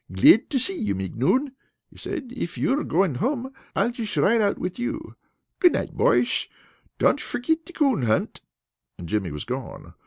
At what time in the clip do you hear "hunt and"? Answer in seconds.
8.01-9.07